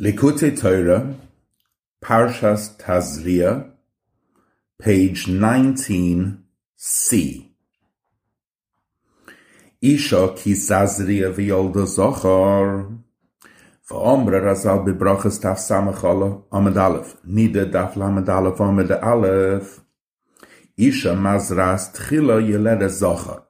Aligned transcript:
Likutei 0.00 0.58
Torah, 0.58 1.14
Parshas 2.02 2.78
Tazria, 2.78 3.72
page 4.80 5.26
19c. 5.26 6.38
Isha 9.82 10.32
ki 10.34 10.52
Tazria 10.54 11.30
v'yolda 11.30 11.84
zochar, 11.84 13.00
v'omra 13.86 14.40
razal 14.40 14.82
b'brachas 14.82 15.38
taf 15.42 15.58
samach 15.58 16.02
amad 16.50 16.76
aleph, 16.78 17.16
nida 17.28 17.70
daf 17.70 17.94
lamad 17.94 18.30
aleph 18.30 18.60
amad 18.60 18.90
aleph, 19.02 19.80
Isha 20.78 21.12
mazras 21.14 21.92
tchila 21.94 22.40
yeleda 22.40 22.88
zochar. 22.88 23.42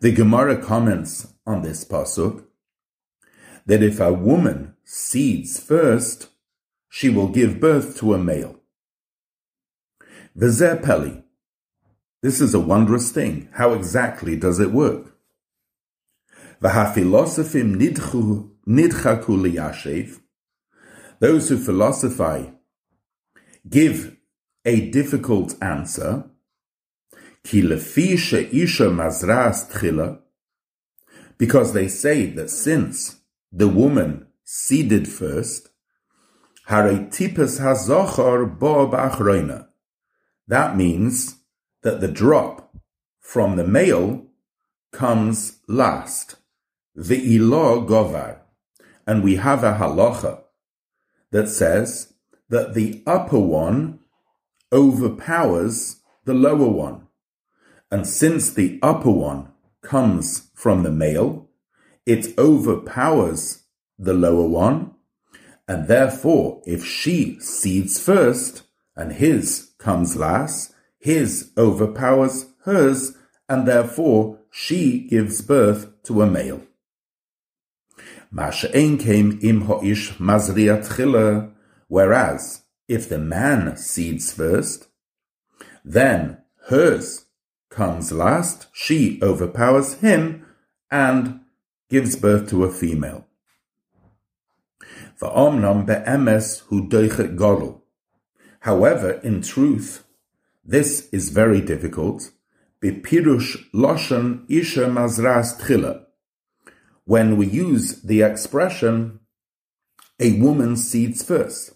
The 0.00 0.10
Gemara 0.10 0.56
comments 0.60 1.28
on 1.46 1.62
this 1.62 1.84
pasuk 1.84 2.44
that 3.66 3.84
if 3.84 4.00
a 4.00 4.12
woman 4.12 4.74
seeds 4.94 5.58
first, 5.58 6.28
she 6.90 7.08
will 7.08 7.28
give 7.28 7.58
birth 7.58 7.96
to 7.96 8.12
a 8.12 8.18
male. 8.18 8.60
Peli. 10.38 11.24
This 12.22 12.42
is 12.42 12.52
a 12.52 12.60
wondrous 12.60 13.10
thing. 13.10 13.48
How 13.52 13.72
exactly 13.72 14.36
does 14.36 14.60
it 14.60 14.70
work? 14.70 15.16
V'hafilosofim 16.60 17.76
nidchaku 17.76 18.52
liyashev. 18.68 20.20
Those 21.20 21.48
who 21.48 21.56
philosophize 21.56 22.52
give 23.66 24.18
a 24.66 24.90
difficult 24.90 25.54
answer. 25.62 26.24
Ki 27.42 27.62
lefi 27.62 28.12
isha 28.52 28.90
mazras 28.90 29.70
tchila. 29.72 30.20
Because 31.38 31.72
they 31.72 31.88
say 31.88 32.26
that 32.26 32.50
since 32.50 33.22
the 33.50 33.68
woman 33.68 34.26
seeded 34.54 35.08
first, 35.08 35.70
Haretipus 36.68 37.58
hazochar 37.58 38.58
bo 38.58 38.86
ba'achroina. 38.86 39.68
That 40.46 40.76
means 40.76 41.36
that 41.82 42.02
the 42.02 42.08
drop 42.08 42.76
from 43.18 43.56
the 43.56 43.66
male 43.66 44.26
comes 44.92 45.58
last. 45.66 46.36
Ve'ilo 46.98 47.88
govar. 47.88 48.40
And 49.06 49.24
we 49.24 49.36
have 49.36 49.64
a 49.64 49.78
halacha 49.78 50.42
that 51.30 51.48
says 51.48 52.12
that 52.50 52.74
the 52.74 53.02
upper 53.06 53.38
one 53.38 54.00
overpowers 54.70 56.02
the 56.26 56.34
lower 56.34 56.68
one. 56.68 57.06
And 57.90 58.06
since 58.06 58.52
the 58.52 58.78
upper 58.82 59.10
one 59.10 59.48
comes 59.80 60.50
from 60.54 60.82
the 60.82 60.92
male, 60.92 61.48
it 62.04 62.38
overpowers 62.38 63.61
the 64.02 64.14
lower 64.14 64.48
one, 64.48 64.92
and 65.68 65.86
therefore, 65.86 66.60
if 66.66 66.84
she 66.84 67.38
seeds 67.40 68.02
first 68.02 68.64
and 68.96 69.12
his 69.12 69.72
comes 69.78 70.16
last, 70.16 70.74
his 70.98 71.52
overpowers 71.56 72.46
hers, 72.64 73.16
and 73.48 73.66
therefore 73.66 74.38
she 74.50 75.06
gives 75.08 75.40
birth 75.40 76.02
to 76.02 76.22
a 76.22 76.26
male. 76.26 76.62
Masha'en 78.32 78.98
came 78.98 79.38
im 79.42 79.62
ho'ish 79.62 80.16
mazriat 80.18 81.52
whereas 81.88 82.62
if 82.88 83.08
the 83.08 83.18
man 83.18 83.76
seeds 83.76 84.32
first, 84.32 84.88
then 85.84 86.38
hers 86.68 87.26
comes 87.70 88.12
last, 88.12 88.66
she 88.72 89.18
overpowers 89.22 89.94
him, 89.94 90.46
and 90.90 91.40
gives 91.88 92.16
birth 92.16 92.48
to 92.50 92.64
a 92.64 92.72
female. 92.72 93.26
However, 98.60 99.10
in 99.22 99.42
truth, 99.42 100.04
this 100.64 101.08
is 101.12 101.30
very 101.30 101.60
difficult. 101.60 102.30
When 107.04 107.36
we 107.36 107.46
use 107.46 108.02
the 108.02 108.22
expression, 108.22 109.20
a 110.20 110.38
woman 110.40 110.76
seeds 110.76 111.22
first. 111.22 111.72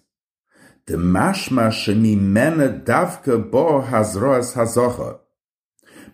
The 0.87 0.97
mashma 0.97 1.71
shemimena 1.71 2.85
davka 2.85 3.51
bo 3.51 3.83
hazroas 3.83 4.55
hazocha. 4.55 5.19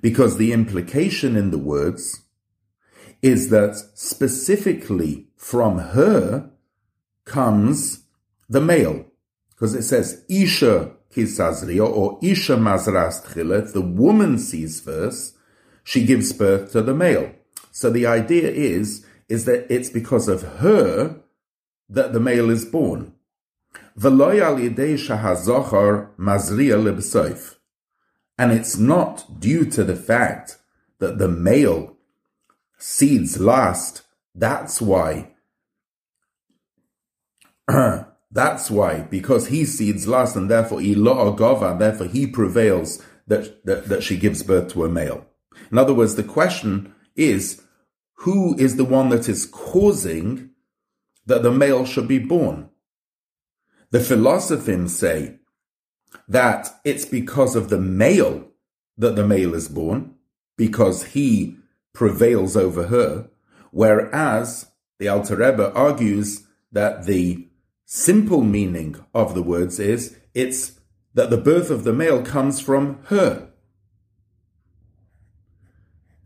Because 0.01 0.39
the 0.39 0.53
implication 0.53 1.37
in 1.37 1.51
the 1.51 1.59
words 1.59 2.23
is 3.21 3.51
that 3.51 3.77
specifically 3.95 5.29
from 5.37 5.79
her 5.79 6.52
comes 7.25 8.05
the 8.49 8.61
male. 8.61 9.07
Because 9.51 9.75
it 9.75 9.83
says 9.83 10.25
Isha 10.29 10.93
kisazriya 11.15 11.89
or 11.89 12.19
Isha 12.23 12.57
mazras 12.57 13.25
tchila. 13.25 13.65
If 13.65 13.73
the 13.73 13.81
woman 13.81 14.39
sees 14.39 14.81
first, 14.81 15.37
she 15.85 16.05
gives 16.05 16.33
birth 16.33 16.73
to 16.73 16.83
the 16.83 16.95
male. 16.95 17.33
So 17.71 17.91
the 17.91 18.07
idea 18.07 18.51
is, 18.51 19.07
is 19.29 19.45
that 19.47 19.73
it's 19.73 19.89
because 19.89 20.29
of 20.29 20.43
her 20.59 21.21
that 21.89 22.13
the 22.13 22.21
male 22.21 22.51
is 22.51 22.65
born. 22.65 23.15
And 23.95 24.21
it's 28.53 28.79
not 28.79 29.41
due 29.41 29.65
to 29.67 29.85
the 29.85 29.97
fact 29.97 30.57
that 30.99 31.19
the 31.19 31.29
male 31.29 31.97
seeds 32.79 33.39
last. 33.39 34.03
That's 34.35 34.81
why. 34.81 35.32
That's 38.33 38.71
why, 38.71 39.03
because 39.03 39.49
he 39.49 39.65
seeds 39.65 40.09
last, 40.09 40.37
and 40.37 40.51
therefore 40.51 40.81
Ilo 40.81 41.37
Agava, 41.37 41.79
therefore 41.79 42.07
he 42.07 42.27
prevails 42.27 43.03
that, 43.27 43.65
that, 43.67 43.89
that 43.89 44.03
she 44.03 44.17
gives 44.17 44.43
birth 44.43 44.73
to 44.73 44.85
a 44.85 44.89
male. 44.89 45.27
In 45.71 45.79
other 45.79 45.95
words, 45.95 46.15
the 46.15 46.25
question 46.25 46.95
is, 47.15 47.63
who 48.15 48.57
is 48.57 48.77
the 48.77 48.85
one 48.85 49.11
that 49.11 49.29
is 49.29 49.47
causing 49.47 50.51
that 51.27 51.43
the 51.43 51.51
male 51.51 51.85
should 51.85 52.09
be 52.09 52.19
born? 52.19 52.71
The 53.91 54.01
philosophers 54.01 54.97
say 54.97 55.39
that 56.29 56.69
it's 56.85 57.05
because 57.05 57.55
of 57.55 57.69
the 57.69 57.81
male 57.81 58.49
that 58.97 59.17
the 59.17 59.27
male 59.27 59.55
is 59.55 59.69
born, 59.69 60.15
because 60.57 61.05
he 61.05 61.57
prevails 61.93 62.57
over 62.57 62.87
her, 62.87 63.29
whereas 63.71 64.71
the 64.99 65.09
Alter 65.09 65.37
Rebbe 65.37 65.73
argues 65.75 66.47
that 66.71 67.05
the 67.05 67.49
simple 67.95 68.41
meaning 68.43 68.97
of 69.13 69.35
the 69.35 69.43
words 69.43 69.79
is 69.79 70.17
it's 70.33 70.81
that 71.13 71.29
the 71.29 71.37
birth 71.37 71.69
of 71.69 71.85
the 71.85 71.93
male 71.93 72.23
comes 72.23 72.59
from 72.59 72.99
her. 73.09 73.51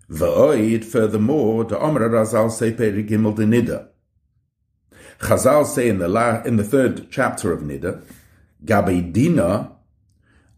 V'oid, 0.08 0.84
furthermore, 0.84 1.64
the 1.64 1.76
Omer 1.76 2.08
Razal 2.08 2.52
say 2.52 2.70
Gimel 2.70 3.34
de 3.34 3.44
Nida. 3.44 3.88
Chazal 5.18 5.66
say 5.66 5.88
in 5.88 5.98
the 5.98 6.06
la, 6.06 6.40
in 6.42 6.54
the 6.54 6.62
third 6.62 7.10
chapter 7.10 7.52
of 7.52 7.62
Nida, 7.62 8.00
Gabe 8.64 9.12
Dina, 9.12 9.72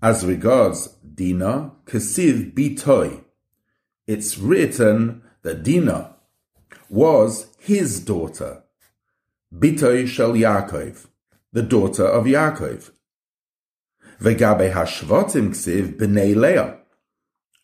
as 0.02 0.26
regards 0.26 0.88
Dina, 1.14 1.72
Kesiv 1.86 2.52
Bitoy, 2.52 3.24
it's 4.06 4.36
written 4.36 5.22
that 5.40 5.62
Dinah 5.62 6.16
was 6.90 7.46
his 7.58 7.98
daughter, 8.00 8.64
Bitoy 9.54 10.06
Shel 10.06 10.34
Yaakov, 10.34 11.06
the 11.52 11.62
daughter 11.62 12.04
of 12.04 12.26
Yaakov. 12.26 12.90
Vegabe 14.20 14.72
Hashvatim 14.72 15.50
Ksiv 15.50 15.96
B'nei 15.96 16.36
Leah. 16.36 16.78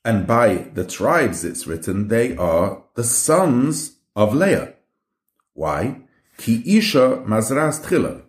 And 0.03 0.27
by 0.27 0.69
the 0.73 0.87
tribes 0.87 1.45
it's 1.45 1.67
written, 1.67 2.09
they 2.09 2.37
are 2.37 2.85
the 2.95 3.05
sons 3.05 3.99
of 4.17 4.35
Leah. 4.35 4.75
Why? 5.53 6.01
Ki 6.39 6.63
Isha 6.65 7.23
Mazras. 7.27 8.23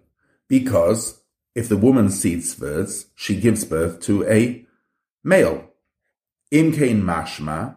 Because 0.49 1.21
if 1.53 1.69
the 1.69 1.77
woman 1.77 2.09
seeds 2.09 2.53
first, 2.53 3.07
she 3.15 3.39
gives 3.39 3.63
birth 3.63 4.01
to 4.01 4.27
a 4.27 4.65
male. 5.23 5.69
Imkein 6.51 7.01
Mashma, 7.01 7.75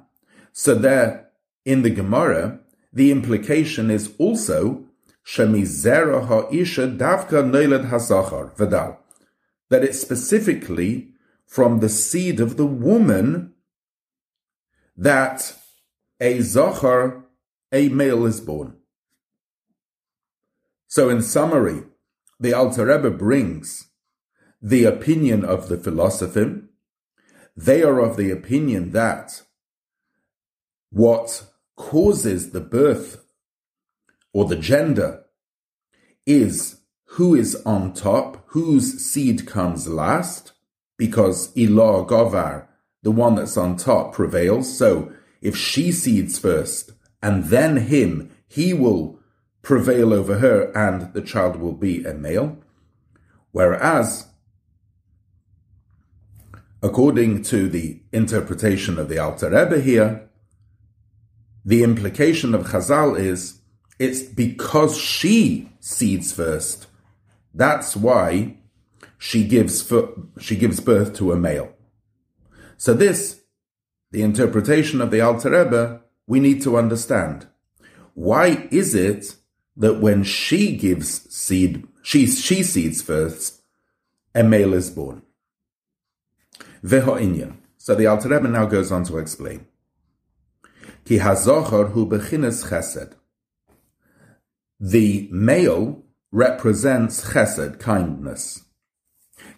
so 0.52 0.75
there, 0.75 1.31
in 1.64 1.82
the 1.82 1.91
Gemara, 1.91 2.58
the 2.93 3.12
implication 3.12 3.93
is 3.93 4.12
also 4.19 4.88
Shemizera 5.28 6.26
ha'isha 6.26 6.86
davka 6.96 7.42
neilad 7.44 7.90
hazachar 7.90 8.56
vadal, 8.56 8.96
that 9.69 9.84
it's 9.84 10.00
specifically 10.00 11.10
from 11.44 11.80
the 11.80 11.90
seed 11.90 12.40
of 12.40 12.56
the 12.56 12.64
woman 12.64 13.52
that 14.96 15.54
a 16.19 16.40
zachar, 16.40 17.25
a 17.70 17.90
male, 17.90 18.25
is 18.25 18.40
born. 18.40 18.76
So, 20.86 21.10
in 21.10 21.20
summary, 21.20 21.82
the 22.40 22.54
Alter 22.54 22.86
Rebbe 22.86 23.10
brings 23.10 23.88
the 24.62 24.84
opinion 24.84 25.44
of 25.44 25.69
the 25.69 25.76
philosopher. 25.76 26.62
They 27.54 27.82
are 27.82 28.00
of 28.00 28.16
the 28.16 28.30
opinion 28.30 28.92
that 28.92 29.42
what 30.90 31.44
causes 31.76 32.52
the 32.52 32.62
birth 32.62 33.27
or 34.32 34.44
the 34.44 34.56
gender 34.56 35.25
is 36.26 36.80
who 37.12 37.34
is 37.34 37.56
on 37.64 37.92
top, 37.94 38.44
whose 38.48 39.04
seed 39.04 39.46
comes 39.46 39.88
last, 39.88 40.52
because 40.96 41.54
Ilah 41.54 42.06
Govar, 42.06 42.66
the 43.02 43.10
one 43.10 43.36
that's 43.36 43.56
on 43.56 43.76
top, 43.76 44.12
prevails. 44.12 44.76
So 44.76 45.12
if 45.40 45.56
she 45.56 45.90
seeds 45.90 46.38
first 46.38 46.92
and 47.22 47.44
then 47.44 47.76
him, 47.76 48.30
he 48.46 48.75
will 48.75 49.19
prevail 49.62 50.12
over 50.12 50.38
her 50.38 50.70
and 50.76 51.12
the 51.14 51.22
child 51.22 51.56
will 51.56 51.72
be 51.72 52.04
a 52.04 52.14
male. 52.14 52.58
Whereas, 53.52 54.28
according 56.82 57.42
to 57.44 57.69
the 57.69 58.02
interpretation 58.12 58.98
of 58.98 59.08
the 59.08 59.19
Alter 59.19 59.50
Rebbe 59.50 59.80
here, 59.80 60.28
the 61.64 61.82
implication 61.82 62.54
of 62.54 62.69
Chazal 62.69 63.19
is 63.19 63.57
it's 63.99 64.23
because 64.23 64.97
she 64.97 65.71
seeds 65.81 66.33
first. 66.33 66.87
That's 67.55 67.97
why 67.97 68.56
she 69.19 69.45
gives 69.45 69.93
she 70.39 70.56
gives 70.56 70.81
birth 70.81 71.15
to 71.17 71.33
a 71.33 71.37
male. 71.37 71.73
So 72.77 72.95
this, 72.95 73.41
the 74.12 74.23
interpretation 74.23 75.00
of 75.00 75.11
the 75.11 75.21
Alter 75.21 75.50
Rebbe, 75.50 76.00
we 76.29 76.39
need 76.39 76.62
to 76.62 76.77
understand. 76.79 77.49
Why 78.15 78.69
is 78.71 78.95
it 78.95 79.35
that 79.77 80.00
when 80.00 80.23
she 80.23 80.77
gives 80.77 81.33
seed, 81.35 81.87
she, 82.03 82.27
she 82.27 82.62
seeds 82.62 83.03
first, 83.03 83.62
a 84.35 84.45
male 84.45 84.75
is 84.75 84.91
born? 84.91 85.23
Veho'inyan. 86.85 87.56
So 87.77 87.97
the 87.97 88.06
Alter 88.06 88.29
Rebbe 88.29 88.49
now 88.49 88.67
goes 88.67 88.93
on 88.93 89.03
to 89.05 89.19
explain. 89.19 89.67
Ki 91.05 91.19
hazochar 91.19 91.93
hu 91.93 92.06
bechines 92.06 92.69
chesed. 92.69 93.15
The 94.80 95.28
male 95.32 96.04
represents 96.30 97.32
chesed, 97.32 97.80
kindness. 97.80 98.64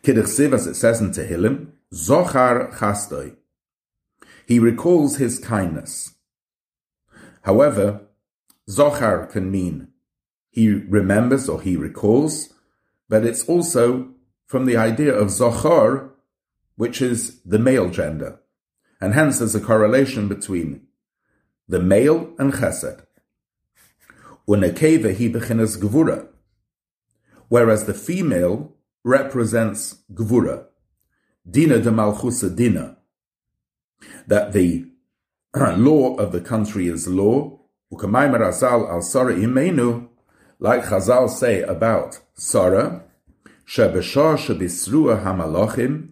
Kidduch 0.02 0.52
as 0.52 0.66
it 0.66 0.74
says 0.74 1.00
in 1.00 1.10
Tehillim, 1.10 1.72
Zochar 1.92 2.72
chastoi. 2.72 3.36
He 4.46 4.58
recalls 4.58 5.16
his 5.16 5.38
kindness. 5.38 6.14
However, 7.42 8.02
Zochar 8.68 9.30
can 9.30 9.50
mean 9.50 9.88
he 10.50 10.70
remembers 10.70 11.48
or 11.48 11.60
he 11.60 11.76
recalls, 11.76 12.54
but 13.08 13.24
it's 13.24 13.48
also 13.48 14.10
from 14.46 14.64
the 14.64 14.76
idea 14.76 15.12
of 15.14 15.28
Zochar, 15.28 16.10
which 16.76 17.02
is 17.02 17.40
the 17.42 17.58
male 17.58 17.90
gender. 17.90 18.40
And 19.00 19.14
hence 19.14 19.38
there's 19.38 19.54
a 19.54 19.60
correlation 19.60 20.28
between 20.28 20.86
the 21.68 21.80
male 21.80 22.32
and 22.38 22.52
chesed. 22.52 23.04
Unekeva 24.50 25.14
he 25.14 25.32
bechinas 25.32 25.78
gvura, 25.78 26.26
whereas 27.48 27.84
the 27.84 27.94
female 27.94 28.74
represents 29.04 30.02
gvura, 30.12 30.64
dina 31.48 31.78
de 31.78 31.90
malchusa 31.90 32.56
dina, 32.56 32.96
that 34.26 34.52
the 34.52 34.86
law 35.54 36.16
of 36.16 36.32
the 36.32 36.40
country 36.40 36.88
is 36.88 37.06
law, 37.06 37.60
al 37.92 38.02
sara 39.02 39.34
imenu, 39.34 40.08
like 40.58 40.82
Chazal 40.82 41.30
say 41.30 41.62
about 41.62 42.18
Sarah, 42.34 43.04
shebeshah 43.64 44.36
shebisrua 44.36 45.22
hamalachim, 45.22 46.08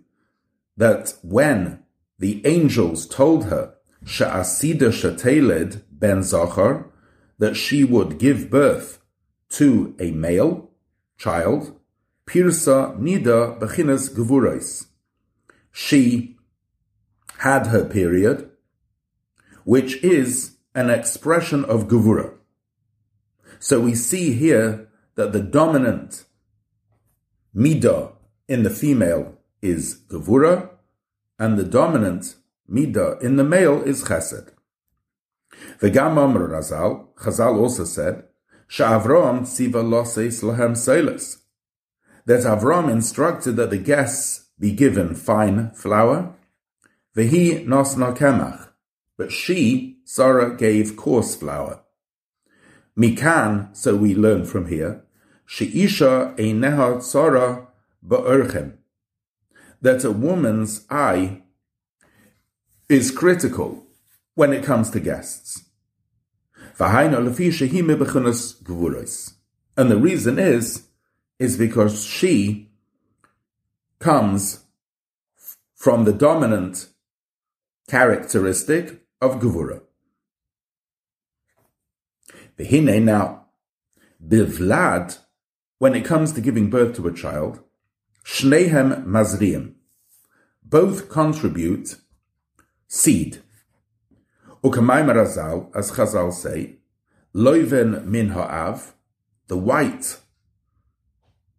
that 0.77 1.15
when 1.23 1.83
the 2.21 2.47
angels 2.47 3.05
told 3.05 3.47
her, 3.47 3.75
she'asida 4.07 4.93
sheteled 4.93 5.83
ben 5.91 6.23
zachar, 6.23 6.85
that 7.39 7.57
she 7.57 7.85
would 7.85 8.19
give 8.19 8.51
birth 8.51 8.99
to 9.51 9.95
a 9.99 10.11
male 10.11 10.71
child, 11.17 11.79
pirsa 12.27 12.99
nida 12.99 13.59
bechinas 13.59 14.15
gevurais. 14.15 14.87
She 15.73 16.37
had 17.39 17.69
her 17.69 17.85
period, 17.85 18.51
which 19.65 20.03
is 20.03 20.57
an 20.75 20.91
expression 20.91 21.65
of 21.65 21.89
gevura. 21.89 22.35
So 23.61 23.81
we 23.81 23.95
see 23.95 24.35
here 24.35 24.89
that 25.15 25.33
the 25.33 25.41
dominant 25.41 26.25
midah 27.55 28.13
in 28.49 28.63
the 28.63 28.71
female 28.71 29.35
is 29.63 30.01
gevura, 30.09 30.71
and 31.39 31.59
the 31.59 31.65
dominant 31.65 32.37
midah 32.71 33.21
in 33.23 33.37
the 33.37 33.45
male 33.45 33.83
is 33.83 34.05
chesed. 34.05 34.51
V'gam 35.81 36.19
Amr 36.19 36.49
Razal, 36.49 37.09
Chazal 37.15 37.57
also 37.57 37.85
said, 37.85 38.25
Sha'avram 38.69 39.41
loses 39.41 40.43
lahem 40.43 40.77
that 42.27 42.41
Avram 42.41 42.91
instructed 42.91 43.57
that 43.57 43.71
the 43.71 43.79
guests 43.79 44.49
be 44.61 44.71
given 44.71 45.15
fine 45.15 45.71
flour, 45.71 46.35
Vehi 47.17 47.65
nosna 47.67 48.15
kemach, 48.15 48.69
but 49.17 49.33
she, 49.33 49.99
Sarah, 50.05 50.55
gave 50.55 50.95
coarse 50.95 51.35
flour. 51.35 51.81
Mikan, 52.99 53.75
so 53.75 53.97
we 53.97 54.15
learn 54.15 54.45
from 54.45 54.67
here, 54.67 55.05
sheisha 55.49 56.37
eineha 56.37 57.03
Sarah 57.03 57.69
ba'erchem, 58.07 58.75
that 59.81 60.05
a 60.05 60.11
woman's 60.11 60.85
eye 60.91 61.43
is 62.91 63.11
critical 63.11 63.87
when 64.39 64.53
it 64.53 64.63
comes 64.63 64.89
to 64.89 65.01
guests. 65.01 65.65
And 69.77 69.91
the 69.91 69.99
reason 69.99 70.39
is, 70.39 70.87
is 71.41 71.59
because 71.59 72.05
she 72.05 72.71
comes 73.99 74.61
from 75.75 76.05
the 76.05 76.13
dominant 76.13 76.87
characteristic 77.89 79.03
of 79.21 79.41
Gevura. 79.41 79.81
Behine 82.57 83.03
now, 83.03 83.47
Bivlad, 84.25 85.19
when 85.81 85.97
it 85.97 86.05
comes 86.05 86.31
to 86.35 86.41
giving 86.41 86.71
birth 86.71 86.95
to 86.95 87.09
a 87.09 87.13
child, 87.13 87.59
Shnehem 88.25 89.05
Mazriim, 89.05 89.73
both 90.63 91.09
contribute 91.09 91.97
seed. 92.87 93.43
Ukamayim 94.65 95.13
Razal, 95.13 95.75
as 95.75 95.93
Chazal 95.93 96.33
say, 96.33 96.77
Loiven 97.35 98.05
min 98.05 98.31
ha'av, 98.31 98.95
the 99.47 99.57
white 99.57 100.19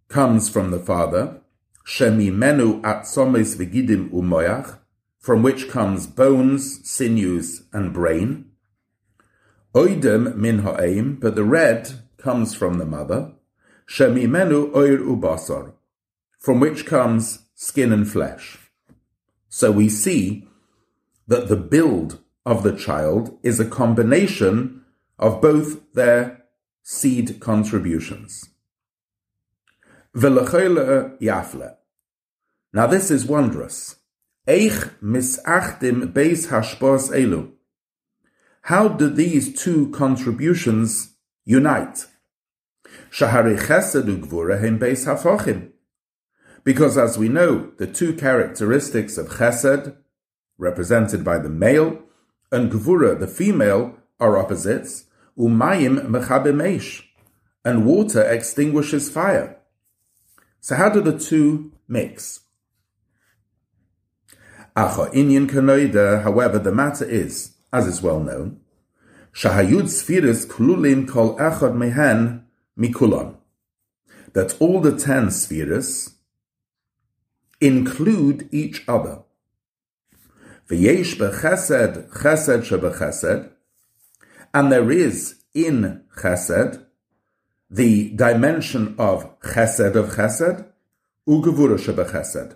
comes 0.10 0.50
from 0.50 0.72
the 0.72 0.80
father, 0.80 1.42
Shemi 1.86 2.32
menu 2.32 2.82
atzomes 2.82 3.56
v'gidim 3.56 4.12
umoyach, 4.12 4.78
from 5.18 5.42
which 5.42 5.70
comes 5.70 6.08
bones, 6.08 6.82
sinews, 6.88 7.64
and 7.74 7.94
brain. 7.94 8.52
Oidem 9.74 10.36
min 10.36 10.60
ha'aim, 10.60 11.16
but 11.20 11.36
the 11.36 11.44
red 11.44 12.02
comes 12.18 12.54
from 12.54 12.80
the 12.80 12.86
mother. 12.86 13.32
Shemi 13.88 14.30
menu 14.30 14.72
oir 14.76 14.98
ubasar, 14.98 15.74
from 16.38 16.60
which 16.60 16.86
comes 16.86 17.40
skin 17.56 17.94
and 17.94 18.10
flesh. 18.10 18.58
So 19.48 19.72
we 19.72 19.90
see 19.90 20.48
that 21.28 21.48
the 21.48 21.56
build 21.56 22.20
of 22.50 22.64
the 22.64 22.76
child 22.76 23.38
is 23.44 23.60
a 23.60 23.66
combination 23.80 24.84
of 25.20 25.40
both 25.40 25.94
their 25.94 26.46
seed 26.82 27.40
contributions. 27.40 28.50
Now 30.16 30.40
this 32.88 33.12
is 33.12 33.26
wondrous. 33.28 33.98
Eich 34.48 34.90
misachtim 35.00 36.12
beis 36.12 36.48
hashpos 36.48 37.12
elu. 37.12 37.52
How 38.64 38.88
do 38.88 39.12
these 39.12 39.54
two 39.62 39.92
contributions 39.92 41.14
unite? 41.46 42.08
Shahari 43.12 43.60
chesed 43.60 44.06
ugvura 44.06 44.60
hem 44.60 44.80
beis 44.80 45.06
hafochim. 45.06 45.70
Because 46.64 46.98
as 46.98 47.16
we 47.16 47.30
know, 47.30 47.72
the 47.78 47.86
two 47.86 48.14
characteristics 48.14 49.20
of 49.20 49.28
chesed, 49.38 49.96
represented 50.58 51.24
by 51.24 51.38
the 51.38 51.50
male, 51.50 52.09
and 52.52 52.72
gvura, 52.72 53.20
the 53.20 53.28
female, 53.28 53.96
are 54.20 54.38
opposites, 54.38 55.06
umayim 55.38 56.08
mechabemesh, 56.08 57.04
and 57.64 57.86
water 57.86 58.22
extinguishes 58.22 59.10
fire. 59.10 59.58
So 60.60 60.76
how 60.76 60.90
do 60.90 61.02
the 61.02 61.18
two 61.18 61.72
mix? 61.88 62.42
Acha 64.76 65.12
inyan 65.14 65.48
kanoida, 65.50 66.24
however, 66.24 66.60
the 66.60 66.72
matter 66.72 67.06
is, 67.06 67.56
as 67.72 67.88
is 67.88 68.02
well 68.02 68.20
known, 68.20 68.60
shahayud 69.34 69.90
spheres 69.90 70.46
kululin 70.46 71.08
kol 71.08 71.38
echad 71.38 71.76
mehen 71.76 72.46
mikulon, 72.78 73.36
that 74.34 74.56
all 74.60 74.80
the 74.80 74.98
ten 74.98 75.32
spheres 75.32 76.16
include 77.62 78.48
each 78.52 78.84
other. 78.88 79.24
V'yesh 80.70 81.18
bechesed 81.18 82.12
chesed 82.12 82.62
shebechesed, 82.62 83.50
and 84.54 84.72
there 84.72 84.92
is 84.92 85.36
in 85.56 86.04
chesed 86.16 86.86
the 87.72 88.10
dimension 88.10 88.96
of 89.00 89.40
chesed 89.42 89.96
of 89.96 90.12
chesed, 90.12 90.68
ugevura 91.28 91.80
shebechesed, 91.80 92.56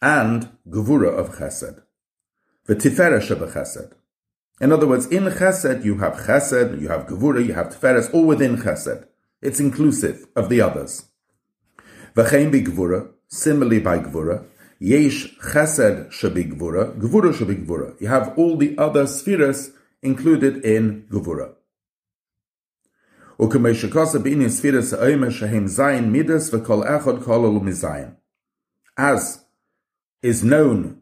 and 0.00 0.48
gevura 0.68 1.08
of 1.08 1.34
chesed, 1.36 1.82
v'tiferet 2.68 3.20
shebechesed. 3.20 3.92
In 4.60 4.70
other 4.70 4.86
words, 4.86 5.06
in 5.06 5.24
chesed 5.24 5.84
you 5.84 5.98
have 5.98 6.14
chesed, 6.14 6.80
you 6.80 6.86
have 6.86 7.08
gevura, 7.08 7.44
you 7.44 7.54
have 7.54 7.68
tiferes, 7.68 8.14
all 8.14 8.26
within 8.26 8.58
chesed. 8.58 9.06
It's 9.42 9.58
inclusive 9.58 10.26
of 10.36 10.48
the 10.48 10.60
others. 10.60 11.06
V'chein 12.14 12.52
b'gevura, 12.52 13.10
similarly 13.26 13.80
by 13.80 13.98
gevura, 13.98 14.44
Yesh 14.78 15.36
Chesed 15.38 16.10
Shabigvura, 16.10 16.96
Gvura 16.98 17.32
Shabigvura. 17.32 18.00
You 18.00 18.08
have 18.08 18.38
all 18.38 18.56
the 18.56 18.78
other 18.78 19.06
spheres 19.06 19.72
included 20.02 20.64
in 20.64 21.06
Gvura. 21.10 21.54
As 28.96 29.44
is 30.22 30.44
known 30.44 31.00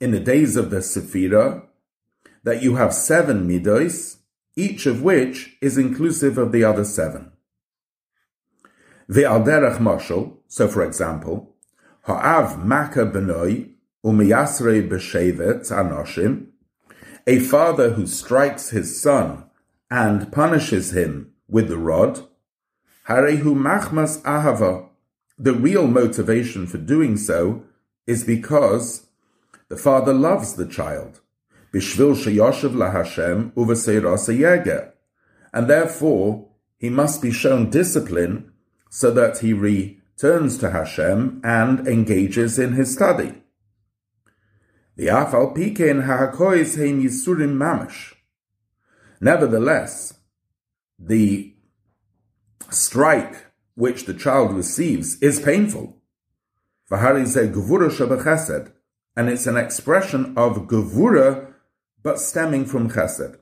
in 0.00 0.10
the 0.10 0.20
days 0.20 0.56
of 0.56 0.70
the 0.70 0.76
Sephira, 0.78 1.66
that 2.44 2.62
you 2.62 2.76
have 2.76 2.94
seven 2.94 3.48
midos, 3.48 4.18
each 4.54 4.86
of 4.86 5.02
which 5.02 5.56
is 5.60 5.76
inclusive 5.76 6.38
of 6.38 6.52
the 6.52 6.62
other 6.62 6.84
seven. 6.84 7.32
The 9.08 9.22
Alderach 9.22 9.80
Marshal, 9.80 10.40
so 10.46 10.68
for 10.68 10.84
example, 10.84 11.55
ha'av 12.06 12.64
maka 12.64 13.04
benoi 13.04 13.70
umiyasre 14.04 14.88
b'shevet 14.88 15.70
anoshim, 15.72 16.46
a 17.26 17.40
father 17.40 17.90
who 17.90 18.06
strikes 18.06 18.70
his 18.70 19.00
son 19.00 19.44
and 19.90 20.30
punishes 20.30 20.92
him 20.92 21.32
with 21.48 21.68
the 21.68 21.76
rod, 21.76 22.20
harehu 23.08 23.54
machmas 23.54 24.22
ahava. 24.22 24.88
The 25.38 25.52
real 25.52 25.86
motivation 25.86 26.66
for 26.66 26.78
doing 26.78 27.16
so 27.16 27.64
is 28.06 28.24
because 28.24 29.06
the 29.68 29.76
father 29.76 30.14
loves 30.14 30.54
the 30.54 30.66
child. 30.66 31.20
Bishvil 31.72 32.14
sheyoshev 32.14 32.70
lahashem 32.70 33.52
uvaseiras 33.52 34.92
and 35.52 35.68
therefore 35.68 36.48
he 36.78 36.88
must 36.88 37.20
be 37.20 37.32
shown 37.32 37.70
discipline 37.70 38.52
so 38.88 39.10
that 39.10 39.38
he 39.38 39.52
returns 40.16 40.56
to 40.58 40.70
Hashem 40.70 41.42
and 41.44 41.86
engages 41.86 42.58
in 42.58 42.72
his 42.72 42.92
study. 42.92 43.42
The 44.96 45.08
afal 45.08 45.54
pikein 45.54 46.06
hahakois 46.06 46.76
hein 46.76 47.02
yisurim 47.02 47.54
mamash. 47.56 48.14
Nevertheless, 49.20 50.14
the 50.98 51.54
strike 52.70 53.46
which 53.74 54.06
the 54.06 54.14
child 54.14 54.54
receives 54.54 55.20
is 55.22 55.38
painful. 55.38 55.98
And 56.90 57.28
it's 59.28 59.46
an 59.46 59.56
expression 59.56 60.34
of 60.36 60.66
gevura, 60.66 61.52
but 62.02 62.18
stemming 62.18 62.64
from 62.64 62.90
chesed. 62.90 63.38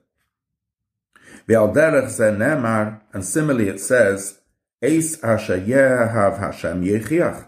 And 3.13 3.25
similarly 3.25 3.69
it 3.69 3.79
says, 3.81 4.41
Eis 4.85 5.19
have 5.23 6.39
Hashem 6.39 6.85
yechiach, 6.85 7.47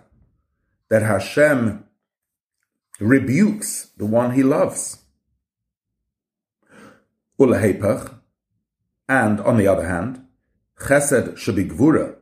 that 0.88 1.02
Hashem 1.02 1.85
rebukes 2.99 3.90
the 3.99 4.07
one 4.07 4.33
he 4.33 4.43
loves. 4.43 5.02
Ulahepach, 7.38 8.14
and 9.09 9.40
on 9.40 9.59
the 9.59 9.66
other 9.66 9.87
hand, 9.87 10.25
chesed 10.81 11.37
should 11.37 11.57
be 11.57 11.64
gvura. 11.64 12.16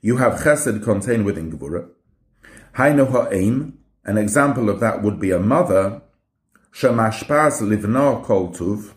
You 0.00 0.18
have 0.18 0.40
chesed 0.42 0.84
contained 0.84 1.24
within 1.24 1.50
gvura. 1.50 1.88
Hainu 2.76 3.10
ha'im, 3.10 3.78
an 4.04 4.16
example 4.16 4.70
of 4.70 4.78
that 4.80 5.02
would 5.02 5.18
be 5.18 5.32
a 5.32 5.40
mother, 5.40 6.02
shemashpaz 6.72 7.60
livna 7.62 8.24
koltuv, 8.24 8.94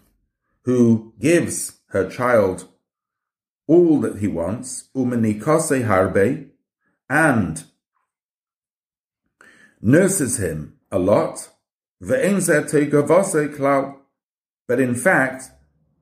who 0.66 1.14
gives 1.20 1.80
her 1.88 2.08
child 2.08 2.68
all 3.68 4.00
that 4.02 4.20
he 4.20 4.28
wants, 4.28 4.90
umenikase 4.96 5.86
harbe, 5.86 6.50
and 7.10 7.64
nurses 9.82 10.38
him 10.38 10.78
a 10.92 11.00
lot, 11.00 11.50
but 12.00 12.20
in 14.80 14.96
fact, 14.96 15.52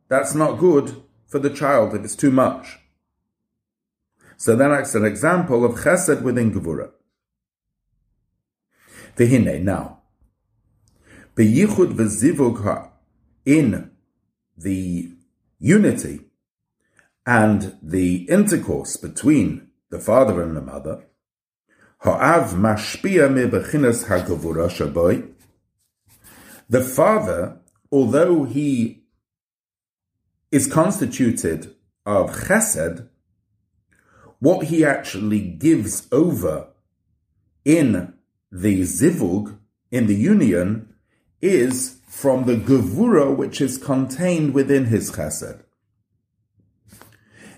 that's 0.08 0.36
not 0.36 0.60
good 0.60 1.04
for 1.28 1.40
the 1.40 1.50
child 1.50 1.96
if 1.96 2.04
it's 2.04 2.16
too 2.16 2.32
much. 2.32 2.80
So 4.38 4.56
that's 4.56 4.96
an 4.96 5.06
example 5.06 5.64
of 5.64 5.80
chesed 5.80 6.22
within 6.22 6.52
Gevura. 6.52 6.92
V'hine, 9.16 9.62
now, 9.62 10.02
beyichud 11.36 11.94
v'zivug 11.94 12.90
in 13.46 13.92
the 14.58 15.12
unity 15.60 16.22
and 17.26 17.78
the 17.82 18.24
intercourse 18.30 18.98
between 18.98 19.70
the 19.90 20.00
father 20.00 20.42
and 20.42 20.58
the 20.58 20.62
mother, 20.62 21.06
ha'av 22.00 22.54
mashpia 22.54 23.32
me 23.34 23.44
bechinas 23.44 24.06
shaboy, 24.06 25.32
the 26.70 26.82
father, 26.82 27.60
although 27.92 28.44
he 28.44 29.04
is 30.52 30.68
constituted 30.68 31.76
of 32.06 32.32
chesed, 32.32 33.08
what 34.40 34.66
he 34.66 34.84
actually 34.84 35.40
gives 35.40 36.08
over 36.12 36.68
in 37.64 38.14
the 38.52 38.82
zivug, 38.82 39.58
in 39.92 40.08
the 40.08 40.16
union, 40.16 40.94
is 41.42 42.00
from 42.08 42.46
the 42.46 42.56
gevura 42.56 43.36
which 43.36 43.62
is 43.62 43.78
contained 43.78 44.54
within 44.54 44.86
his 44.86 45.12
chesed. 45.12 45.64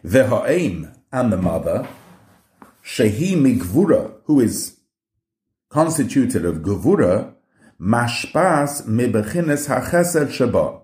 The 0.05 0.27
ha'im 0.27 0.93
and 1.11 1.33
the 1.33 1.37
mother, 1.37 1.87
shehi 2.83 3.33
migvura, 3.33 4.13
who 4.25 4.39
is 4.39 4.77
constituted 5.69 6.45
of 6.45 6.57
gevura, 6.57 7.33
mashpas 7.81 8.85
mibechines 8.85 9.65
ha'chesed 9.67 10.29
shaba 10.29 10.83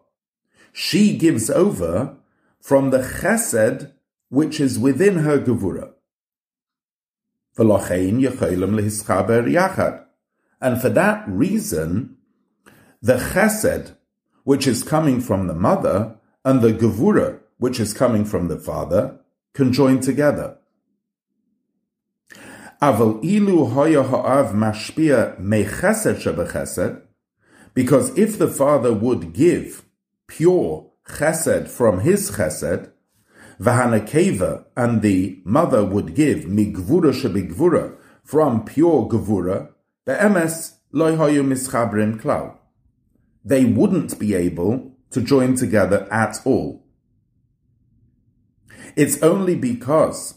she 0.73 1.15
gives 1.15 1.51
over 1.51 2.17
from 2.59 2.89
the 2.89 2.97
chesed 2.97 3.91
which 4.29 4.59
is 4.59 4.79
within 4.79 5.17
her 5.17 5.37
gevura. 5.37 5.91
And 10.59 10.81
for 10.81 10.89
that 10.89 11.23
reason, 11.27 12.17
the 13.03 13.17
chesed, 13.17 13.95
which 14.45 14.65
is 14.65 14.81
coming 14.81 15.21
from 15.21 15.45
the 15.45 15.53
mother, 15.53 16.15
and 16.43 16.61
the 16.61 16.73
gevura, 16.73 17.41
which 17.61 17.79
is 17.79 17.93
coming 17.93 18.25
from 18.25 18.47
the 18.47 18.57
father, 18.57 19.19
can 19.53 19.71
join 19.71 19.99
together. 19.99 20.57
Aval 22.81 23.23
ilu 23.23 23.65
hoya 23.65 24.01
ha'av 24.01 24.53
mashpia 24.53 25.39
mechesed 25.39 26.17
shebechesed, 26.23 26.99
because 27.75 28.17
if 28.17 28.39
the 28.39 28.47
father 28.47 28.91
would 28.91 29.31
give 29.33 29.85
pure 30.27 30.89
chesed 31.07 31.69
from 31.69 31.99
his 31.99 32.31
chesed, 32.31 32.89
Vahanakeva 33.59 34.65
and 34.75 35.03
the 35.03 35.39
mother 35.45 35.85
would 35.85 36.15
give 36.15 36.45
migvura 36.45 37.13
shebigvura 37.13 37.95
from 38.23 38.65
pure 38.65 39.07
gevura, 39.07 39.69
the 40.05 40.13
emes 40.15 40.77
loyhoyu 40.91 41.45
mischabrim 41.45 42.19
klau. 42.19 42.57
They 43.45 43.65
wouldn't 43.65 44.17
be 44.17 44.33
able 44.33 44.97
to 45.11 45.21
join 45.21 45.53
together 45.55 46.07
at 46.11 46.39
all. 46.43 46.80
It's 48.95 49.21
only 49.21 49.55
because 49.55 50.35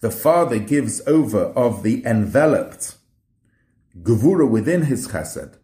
the 0.00 0.10
father 0.10 0.58
gives 0.58 1.00
over 1.06 1.46
of 1.56 1.82
the 1.82 2.04
enveloped 2.06 2.96
gevura 4.02 4.48
within 4.48 4.82
his 4.82 5.08
chesed, 5.08 5.58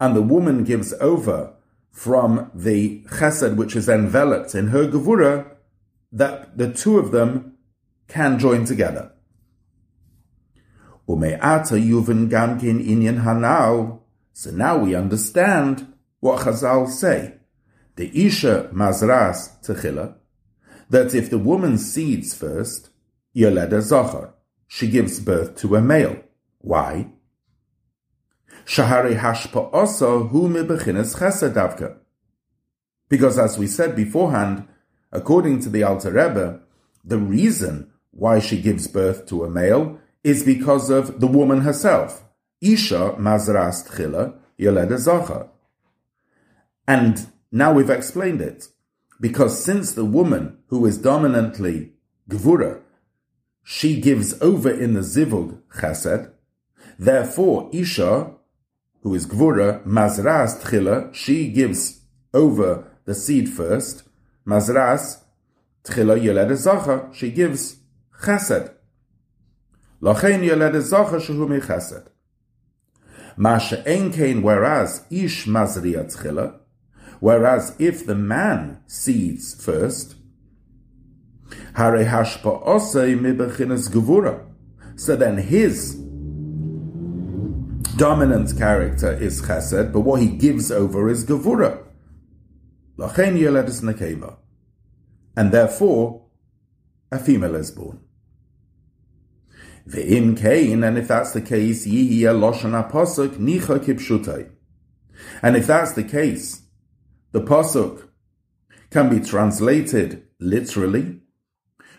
and 0.00 0.14
the 0.14 0.22
woman 0.22 0.64
gives 0.64 0.92
over 0.94 1.54
from 1.90 2.50
the 2.54 3.02
chesed 3.04 3.56
which 3.56 3.74
is 3.74 3.88
enveloped 3.88 4.54
in 4.54 4.68
her 4.68 4.86
gevura, 4.86 5.56
that 6.12 6.56
the 6.56 6.72
two 6.72 6.98
of 6.98 7.10
them 7.10 7.54
can 8.06 8.38
join 8.38 8.64
together. 8.64 9.12
So 11.06 11.14
now 14.50 14.78
we 14.78 14.94
understand 14.94 15.92
what 16.20 16.40
Chazal 16.40 16.88
say. 16.88 17.34
The 17.96 18.26
isha 18.26 18.70
mazras 18.72 19.50
techila, 19.64 20.14
that 20.90 21.14
if 21.14 21.30
the 21.30 21.38
woman 21.38 21.78
seeds 21.78 22.34
first, 22.34 22.90
yoleda 23.34 23.80
zocher, 23.80 24.32
she 24.66 24.88
gives 24.88 25.20
birth 25.20 25.56
to 25.56 25.76
a 25.76 25.80
male. 25.80 26.16
Why? 26.58 27.10
Shahari 28.64 29.18
hashpa 29.18 29.70
Because 33.08 33.38
as 33.38 33.58
we 33.58 33.66
said 33.66 33.96
beforehand, 33.96 34.68
according 35.10 35.60
to 35.60 35.70
the 35.70 35.82
Alter 35.82 36.10
Rebbe, 36.10 36.60
the 37.04 37.18
reason 37.18 37.90
why 38.10 38.38
she 38.38 38.60
gives 38.60 38.86
birth 38.86 39.26
to 39.26 39.44
a 39.44 39.50
male 39.50 39.98
is 40.22 40.42
because 40.42 40.90
of 40.90 41.20
the 41.20 41.26
woman 41.26 41.62
herself. 41.62 42.24
Isha 42.60 43.14
mazras 43.18 43.88
tchila 43.88 44.38
yoleda 44.58 44.98
zacha. 44.98 45.48
And 46.86 47.26
now 47.50 47.72
we've 47.72 47.90
explained 47.90 48.40
it. 48.40 48.68
Because 49.20 49.62
since 49.62 49.92
the 49.92 50.04
woman 50.04 50.58
who 50.68 50.86
is 50.86 50.98
dominantly 50.98 51.92
gvura, 52.30 52.80
she 53.64 54.00
gives 54.00 54.40
over 54.40 54.70
in 54.70 54.94
the 54.94 55.00
zivug 55.00 55.60
chesed, 55.76 56.30
therefore 56.98 57.68
Isha, 57.72 58.32
who 59.02 59.14
is 59.14 59.26
gvura, 59.26 59.84
mazras 59.84 60.62
tchila, 60.62 61.12
she 61.14 61.48
gives 61.48 62.02
over 62.32 62.84
the 63.06 63.14
seed 63.14 63.48
first, 63.48 64.04
mazras 64.46 65.22
tchila 65.84 66.20
yoleda 66.20 66.52
zacha, 66.52 67.12
she 67.12 67.30
gives 67.30 67.78
chesed. 68.22 68.72
Lachen 70.00 70.48
yoleda 70.48 70.80
zacha 70.80 71.20
shehu 71.20 71.60
chesed. 71.60 72.06
Masha 73.36 73.82
enkein, 73.84 74.42
whereas 74.42 75.04
ish 75.10 75.46
mazriya 75.46 76.04
tchila, 76.04 76.58
whereas 77.20 77.74
if 77.78 78.06
the 78.06 78.14
man 78.14 78.80
seeds 78.86 79.54
first, 79.64 80.16
so 84.96 85.16
then 85.16 85.38
his 85.38 85.94
dominant 87.96 88.56
character 88.56 89.12
is 89.12 89.42
chesed, 89.42 89.92
but 89.92 90.00
what 90.00 90.20
he 90.20 90.28
gives 90.28 90.70
over 90.70 91.08
is 91.08 91.24
gevura. 91.24 91.84
And 95.36 95.52
therefore, 95.52 96.24
a 97.12 97.18
female 97.18 97.54
is 97.54 97.70
born. 97.70 98.00
Ve'im 99.88 100.36
kain, 100.38 100.84
and 100.84 100.98
if 100.98 101.08
that's 101.08 101.32
the 101.32 101.40
case, 101.40 101.86
yihi 101.86 102.20
loshan 102.20 102.90
apasuk 102.90 103.36
nicha 103.36 103.78
kipshutai. 103.78 104.50
And 105.42 105.56
if 105.56 105.66
that's 105.66 105.92
the 105.92 106.04
case, 106.04 106.62
the 107.32 107.40
pasuk 107.40 108.08
can 108.90 109.08
be 109.08 109.20
translated 109.20 110.24
literally. 110.40 111.20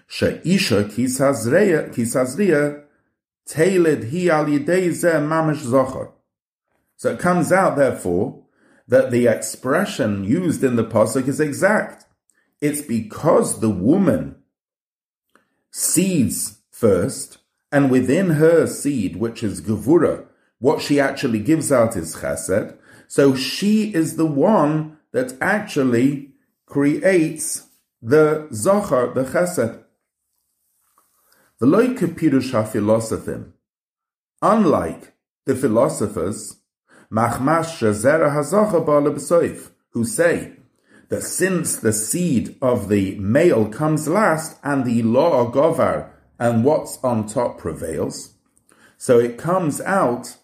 She'isha 0.07 0.85
kisazriya 0.85 2.83
tailed 3.47 4.03
hi 4.11 4.27
al 4.27 4.45
mamish 4.45 5.63
zocher. 5.63 6.11
So 6.97 7.11
it 7.13 7.19
comes 7.19 7.51
out, 7.51 7.77
therefore, 7.77 8.43
that 8.87 9.11
the 9.11 9.27
expression 9.27 10.23
used 10.23 10.63
in 10.63 10.75
the 10.75 10.83
pasuk 10.83 11.27
is 11.27 11.39
exact. 11.39 12.05
It's 12.59 12.81
because 12.81 13.59
the 13.59 13.69
woman 13.69 14.35
seeds 15.71 16.59
first, 16.71 17.37
and 17.71 17.91
within 17.91 18.31
her 18.31 18.65
seed, 18.65 19.15
which 19.15 19.43
is 19.43 19.61
Gevura, 19.61 20.25
what 20.57 20.81
she 20.81 20.99
actually 20.99 21.39
gives 21.39 21.71
out 21.71 21.95
is 21.95 22.17
Chesed. 22.17 22.75
So 23.07 23.35
she 23.35 23.93
is 23.93 24.17
the 24.17 24.25
one 24.25 24.97
that 25.11 25.33
actually 25.41 26.31
creates 26.65 27.67
the 28.01 28.47
Zohar, 28.53 29.13
the 29.13 29.23
Chesed. 29.23 29.83
The 31.59 31.65
Loike 31.65 32.15
Pirush 32.15 32.51
HaPhilosophim, 32.51 33.51
unlike 34.41 35.13
the 35.45 35.55
philosophers, 35.55 36.55
Machmash 37.11 37.79
Shazera 37.79 38.31
HaZochar 38.31 38.85
Ba'ala 38.85 39.69
who 39.89 40.05
say 40.05 40.53
that 41.09 41.23
since 41.23 41.75
the 41.75 41.91
seed 41.91 42.55
of 42.61 42.87
the 42.87 43.15
male 43.15 43.67
comes 43.67 44.07
last 44.07 44.57
and 44.63 44.85
the 44.85 45.01
law 45.01 45.51
govar 45.51 46.11
and 46.37 46.63
what's 46.63 46.97
on 47.03 47.27
top 47.27 47.57
prevails, 47.57 48.35
so 48.97 49.19
it 49.19 49.37
comes 49.37 49.81
out 49.81 50.37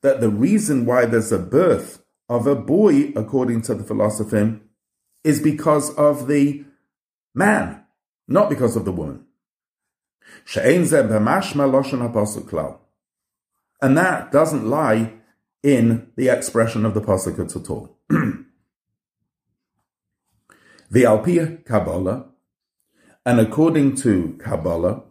that 0.00 0.20
the 0.20 0.30
reason 0.30 0.86
why 0.86 1.04
there's 1.04 1.32
a 1.32 1.38
birth 1.38 2.01
of 2.32 2.46
a 2.46 2.54
boy, 2.54 3.12
according 3.14 3.60
to 3.60 3.74
the 3.74 3.84
philosophy, 3.84 4.58
is 5.22 5.38
because 5.40 5.94
of 5.96 6.26
the 6.28 6.64
man, 7.34 7.84
not 8.26 8.48
because 8.48 8.74
of 8.74 8.86
the 8.86 8.92
woman. 8.92 9.26
And 13.82 13.98
that 13.98 14.32
doesn't 14.32 14.66
lie 14.66 15.12
in 15.62 16.10
the 16.16 16.28
expression 16.28 16.86
of 16.86 16.94
the 16.94 17.02
pasuk 17.02 17.38
at 17.38 17.70
all. 17.70 17.98
The 20.90 21.04
Alpia 21.04 21.58
Kabbalah, 21.64 22.30
and 23.26 23.40
according 23.40 23.96
to 23.96 24.38
Kabbalah, 24.42 25.02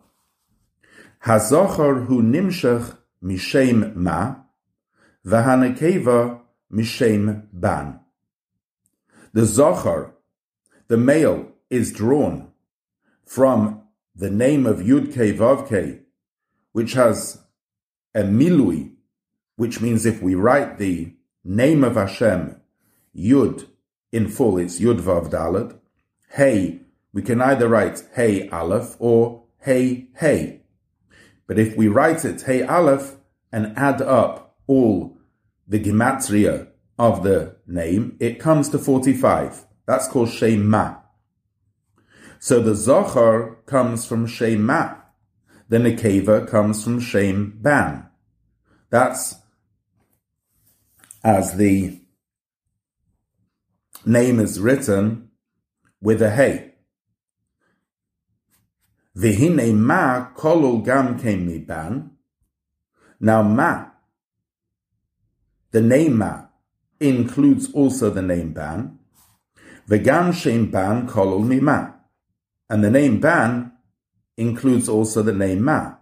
Hazochar 1.26 2.08
hu 2.08 2.22
nimshach 2.24 2.98
mishem 3.24 3.96
ma, 3.96 4.36
v'hanekeva 5.26 6.41
mishem 6.72 7.48
ban. 7.52 8.00
The 9.34 9.42
Zochar, 9.42 10.12
the 10.88 10.98
male, 10.98 11.48
is 11.70 11.92
drawn 11.92 12.52
from 13.26 13.84
the 14.16 14.30
name 14.30 14.66
of 14.66 14.80
Yud 14.80 15.12
Ke 15.12 15.38
Vav 15.38 15.68
Ke, 15.68 16.04
which 16.74 16.94
has 16.94 17.42
a 18.14 18.24
milui, 18.24 18.92
which 19.56 19.80
means 19.80 20.06
if 20.06 20.22
we 20.22 20.36
write 20.36 20.78
the 20.78 21.16
name 21.44 21.84
of 21.84 21.96
Hashem, 21.96 22.58
Yud, 23.16 23.68
in 24.12 24.28
full, 24.28 24.58
it's 24.58 24.80
Yud 24.80 25.00
Vav 25.00 25.30
Dalet. 25.32 25.78
Hey, 26.30 26.82
we 27.14 27.22
can 27.22 27.42
either 27.42 27.68
write 27.68 28.04
Hey 28.14 28.50
Aleph 28.50 28.96
or 29.00 29.44
Hey 29.60 30.08
Hey. 30.16 30.62
But 31.48 31.60
if 31.60 31.76
we 31.76 31.88
write 31.88 32.26
it 32.26 32.42
Hey 32.42 32.64
Aleph 32.64 33.16
and 33.52 33.78
add 33.78 34.02
up 34.02 34.56
all 34.68 35.18
the 35.72 35.80
gematria 35.80 36.68
of 37.00 37.24
the 37.24 37.56
name, 37.66 38.18
it 38.20 38.42
comes 38.42 38.68
to 38.70 38.78
45. 38.78 39.66
That's 39.86 40.06
called 40.10 40.30
Shema. 40.30 40.98
So 42.40 42.60
the 42.60 42.76
Zohar 42.76 43.56
comes 43.66 44.06
from 44.06 44.28
Shema. 44.28 44.96
The 45.70 45.78
Nekeva 45.78 46.46
comes 46.46 46.84
from 46.84 47.00
Shem 47.00 47.58
Ban. 47.62 48.06
That's 48.90 49.36
as 51.24 51.56
the 51.56 52.02
name 54.06 54.42
is 54.42 54.60
written 54.60 55.30
with 56.02 56.22
a 56.22 56.32
hey. 56.32 56.74
Vihine 59.16 59.74
ma 59.74 60.32
kolul 60.36 60.84
gam 60.84 61.16
mi 61.46 61.60
ban. 61.60 62.12
Now 63.22 63.42
ma, 63.42 63.91
the 65.72 65.82
name 65.82 66.18
ma, 66.18 66.46
includes 67.00 67.72
also 67.74 68.10
the 68.10 68.22
name 68.22 68.54
ban. 68.54 69.00
Vegam 69.88 70.34
shem 70.34 70.70
ban 70.70 71.08
kolul 71.08 71.46
mi 71.46 71.60
ma. 71.60 71.92
And 72.70 72.84
the 72.84 72.92
name 72.92 73.20
ban 73.20 73.74
includes 74.38 74.88
also 74.88 75.22
the 75.22 75.34
name 75.34 75.64
ma. 75.64 75.96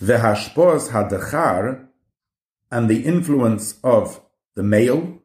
the 0.00 0.14
Vehashpos 0.14 0.90
hadachar, 0.90 1.86
and 2.70 2.90
the 2.90 3.04
influence 3.04 3.78
of 3.84 4.20
the 4.54 4.62
male 4.62 5.22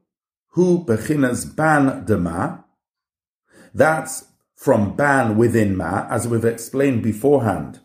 who 0.49 0.85
bechinas 0.85 1.55
ban 1.55 2.05
dema. 2.05 2.63
That's 3.73 4.25
from 4.55 4.95
ban 4.95 5.37
within 5.37 5.75
ma, 5.75 6.07
as 6.09 6.27
we've 6.27 6.45
explained 6.45 7.03
beforehand, 7.03 7.79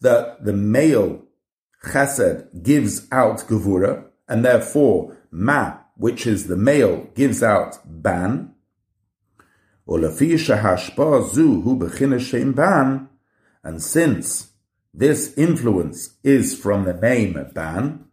that 0.00 0.44
the 0.44 0.52
male 0.52 1.22
chesed 1.84 2.62
gives 2.62 3.06
out 3.12 3.38
gevura, 3.40 4.07
and 4.28 4.44
therefore 4.44 5.16
ma, 5.30 5.78
which 5.96 6.26
is 6.26 6.46
the 6.46 6.56
male, 6.56 7.08
gives 7.14 7.42
out 7.42 7.78
ban. 7.84 8.54
Ban, 12.54 13.08
and 13.64 13.82
since 13.82 14.50
this 14.94 15.34
influence 15.36 16.14
is 16.22 16.54
from 16.54 16.84
the 16.84 16.94
name 16.94 17.36
ban, 17.54 18.04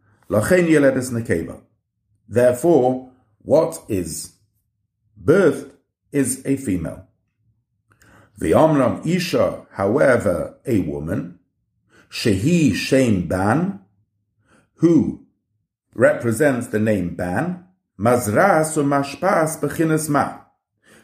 therefore 2.27 3.11
what 3.39 3.83
is 3.87 4.33
birthed 5.23 5.71
is 6.11 6.41
a 6.45 6.55
female. 6.57 7.07
The 8.37 8.51
Omram 8.51 9.05
Isha, 9.05 9.65
however, 9.71 10.57
a 10.65 10.79
woman, 10.79 11.39
Shehi 12.09 12.73
Shem 12.73 13.27
Ban, 13.27 13.79
who 14.75 15.24
represents 15.95 16.67
the 16.67 16.79
name 16.79 17.15
Ban. 17.15 17.63
Mazras 17.97 18.77
umashpas 18.77 19.59
bechinas 19.59 20.09
ma. 20.09 20.41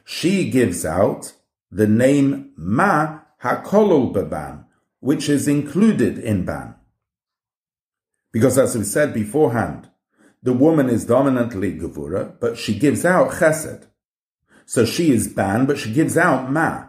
She 0.03 0.49
gives 0.49 0.85
out 0.85 1.33
the 1.71 1.87
name 1.87 2.51
Ma 2.57 3.19
hakolol 3.41 4.13
beban, 4.13 4.65
which 4.99 5.29
is 5.29 5.47
included 5.47 6.19
in 6.19 6.43
Ban. 6.43 6.75
Because 8.33 8.57
as 8.57 8.77
we 8.77 8.83
said 8.83 9.13
beforehand, 9.13 9.89
the 10.43 10.53
woman 10.53 10.89
is 10.89 11.05
dominantly 11.05 11.77
Gevura, 11.77 12.33
but 12.39 12.57
she 12.57 12.77
gives 12.77 13.05
out 13.05 13.31
Chesed. 13.31 13.87
So 14.65 14.85
she 14.85 15.11
is 15.11 15.29
Ban, 15.29 15.65
but 15.65 15.77
she 15.77 15.93
gives 15.93 16.17
out 16.17 16.51
Ma. 16.51 16.87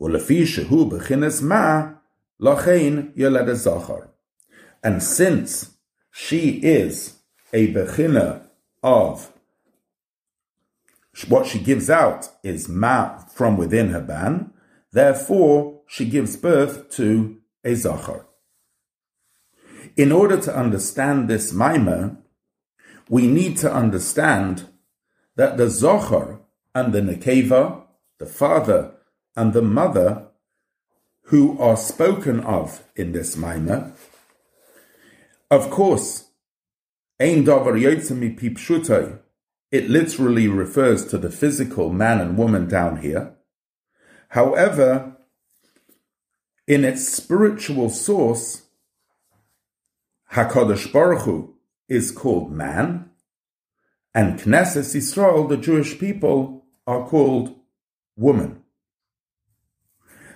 Ulefi 0.00 0.42
shehu 0.42 0.90
bechinas 0.90 1.42
Ma, 1.42 1.94
lachein 2.40 3.14
yoledet. 3.14 4.08
And 4.82 5.02
since 5.02 5.73
she 6.16 6.60
is 6.62 7.18
a 7.52 7.72
bechina 7.74 8.46
of 8.84 9.32
what 11.26 11.44
she 11.44 11.58
gives 11.58 11.90
out 11.90 12.28
is 12.44 12.68
ma 12.68 13.18
from 13.34 13.56
within 13.56 13.88
her 13.88 14.00
ban, 14.00 14.52
therefore 14.92 15.80
she 15.88 16.04
gives 16.04 16.36
birth 16.36 16.88
to 16.90 17.38
a 17.64 17.74
zachar. 17.74 18.26
In 19.96 20.12
order 20.12 20.40
to 20.40 20.56
understand 20.56 21.28
this 21.28 21.52
maima, 21.52 22.16
we 23.08 23.26
need 23.26 23.56
to 23.58 23.72
understand 23.72 24.68
that 25.34 25.56
the 25.56 25.68
zachar 25.68 26.40
and 26.76 26.92
the 26.92 27.00
nekeva, 27.00 27.82
the 28.18 28.26
father 28.26 28.92
and 29.34 29.52
the 29.52 29.62
mother, 29.62 30.28
who 31.24 31.58
are 31.58 31.76
spoken 31.76 32.38
of 32.40 32.84
in 32.94 33.10
this 33.10 33.34
maima, 33.34 33.96
of 35.50 35.70
course, 35.70 36.28
ein 37.20 37.44
davar 37.44 37.78
yotzemi 37.78 38.38
pipshutai 38.38 39.20
it 39.74 39.90
literally 39.90 40.46
refers 40.46 41.04
to 41.04 41.18
the 41.18 41.28
physical 41.28 41.92
man 41.92 42.20
and 42.20 42.38
woman 42.38 42.68
down 42.68 42.98
here. 42.98 43.34
However, 44.28 45.16
in 46.68 46.84
its 46.84 47.08
spiritual 47.08 47.90
source, 47.90 48.62
Hakadosh 50.30 50.92
Baruch 50.92 51.22
Hu 51.22 51.56
is 51.88 52.12
called 52.12 52.52
man, 52.52 53.10
and 54.14 54.38
Knesset 54.38 54.94
Yisrael, 54.94 55.48
the 55.48 55.56
Jewish 55.56 55.98
people, 55.98 56.64
are 56.86 57.08
called 57.08 57.56
woman. 58.14 58.62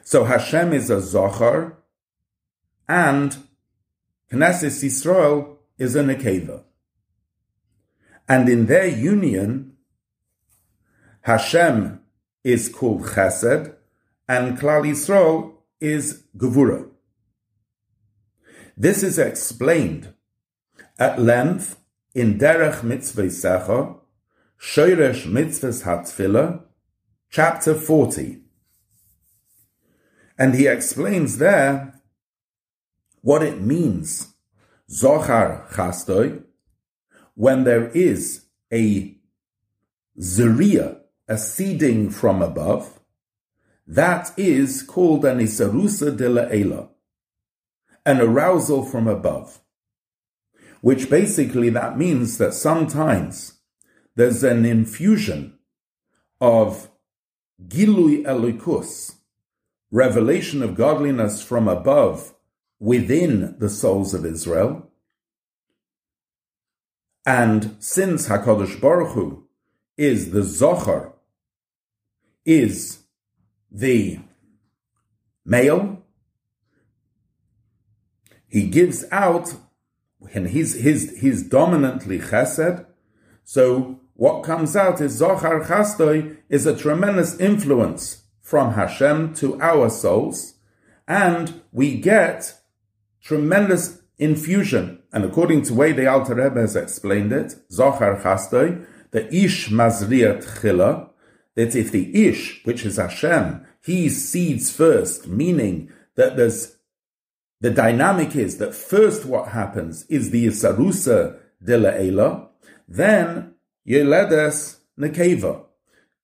So 0.03 0.25
Hashem 0.25 0.73
is 0.73 0.91
a 0.91 1.01
Zohar, 1.01 1.79
and 2.89 3.37
Knesset 4.33 4.85
Yisrael 4.85 5.57
is 5.79 5.97
a 5.97 6.03
Nekeva. 6.03 6.63
And 8.29 8.49
in 8.49 8.67
their 8.67 8.87
union, 8.87 9.73
Hashem 11.23 12.01
is 12.45 12.69
called 12.69 13.05
Chesed, 13.05 13.75
and 14.29 14.59
Klal 14.59 14.85
Yisrael 14.85 15.55
is 15.81 16.25
Gevura. 16.37 16.89
This 18.77 19.03
is 19.03 19.19
explained 19.19 20.13
at 20.99 21.21
length 21.21 21.79
in 22.15 22.39
Derech 22.39 22.81
Mitzvosecha, 22.81 23.99
Shoresh 24.61 25.25
Mitzvahs 25.25 25.85
Hatfila, 25.85 26.63
chapter 27.31 27.75
40. 27.75 28.43
And 30.37 30.55
he 30.55 30.67
explains 30.67 31.39
there 31.39 31.98
what 33.29 33.43
it 33.43 33.61
means, 33.61 34.33
Zohar 34.91 35.67
Chastoi, 35.73 36.45
when 37.35 37.65
there 37.65 37.89
is 37.89 38.47
a 38.73 39.19
zeria, 40.19 41.01
a 41.29 41.37
seeding 41.37 42.09
from 42.09 42.41
above, 42.41 43.01
that 43.87 44.33
is 44.39 44.83
called 44.83 45.27
an 45.27 45.41
isarusa 45.41 46.17
de 46.17 46.27
la 46.27 46.87
an 48.07 48.19
arousal 48.23 48.83
from 48.83 49.07
above. 49.07 49.61
Which 50.81 51.11
basically 51.11 51.69
that 51.69 51.99
means 51.99 52.39
that 52.39 52.55
sometimes 52.55 53.59
there's 54.17 54.43
an 54.43 54.65
infusion 54.65 55.59
of 56.41 56.89
gilui 57.63 58.25
elikus, 58.25 59.17
revelation 59.91 60.63
of 60.63 60.75
godliness 60.75 61.43
from 61.43 61.69
above 61.69 62.33
within 62.79 63.57
the 63.59 63.69
souls 63.69 64.15
of 64.15 64.25
Israel, 64.25 64.91
and 67.27 67.77
since 67.79 68.29
Hakadosh 68.29 68.81
Baruch 68.81 69.13
Hu 69.13 69.47
is 69.97 70.31
the 70.31 70.43
Zohar, 70.43 71.15
is 72.45 73.01
the 73.71 74.21
male, 75.45 76.03
he 78.47 78.69
gives 78.69 79.05
out, 79.13 79.55
and 80.33 80.49
he's, 80.49 80.75
he's, 80.83 81.19
he's 81.19 81.43
dominantly 81.43 82.19
chesed, 82.19 82.87
so 83.45 84.01
what 84.15 84.43
comes 84.43 84.75
out 84.75 85.01
is 85.01 85.13
Zohar 85.13 85.61
Chastoi 85.65 86.39
is 86.49 86.67
a 86.67 86.77
tremendous 86.77 87.39
influence 87.39 88.23
from 88.41 88.73
Hashem 88.73 89.35
to 89.35 89.61
our 89.61 89.91
souls, 89.91 90.55
and 91.07 91.61
we 91.73 91.99
get 91.99 92.58
tremendous 93.29 94.01
infusion. 94.17 95.03
And 95.13 95.23
according 95.23 95.63
to 95.65 95.75
way 95.75 95.93
the 95.93 96.07
Alter 96.07 96.35
Rebbe 96.35 96.61
has 96.61 96.75
explained 96.75 97.31
it, 97.31 97.55
Zohar 97.71 98.19
Chastoi, 98.23 98.87
the 99.11 99.33
Ish 99.35 99.69
Mazriat 99.69 100.43
Chila, 100.61 101.11
that 101.55 101.77
if 101.77 101.93
the 101.93 102.27
Ish, 102.27 102.65
which 102.65 102.87
is 102.87 102.97
Hashem, 102.97 103.67
he 103.85 104.09
seeds 104.09 104.73
first, 104.75 105.29
meaning 105.29 105.93
that 106.17 106.37
there's 106.39 106.77
the 107.61 107.71
dynamic 107.71 108.35
is 108.35 108.57
that 108.59 108.75
first 108.75 109.27
what 109.27 109.49
happens 109.49 110.07
is 110.09 110.31
the 110.31 110.47
Isarusa 110.47 111.39
de 111.63 111.77
la 111.77 112.47
then 112.89 113.55
Yeledes 113.87 114.79
Nekeva. 114.99 115.65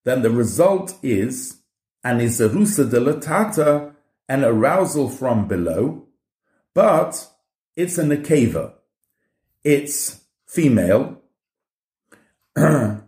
Then 0.04 0.22
the 0.22 0.30
result 0.30 0.94
is 1.02 1.58
an 2.02 2.20
Isarusa 2.20 2.88
de 2.88 3.00
la 3.00 3.18
Tata, 3.18 3.92
an 4.26 4.44
arousal 4.44 5.10
from 5.10 5.48
below, 5.48 6.03
but 6.74 7.28
it's 7.76 7.96
a 7.98 8.02
nekeva. 8.02 8.74
It's 9.62 10.24
female. 10.46 11.22